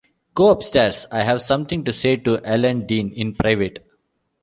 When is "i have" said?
1.11-1.43